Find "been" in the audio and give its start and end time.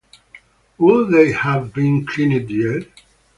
1.75-2.07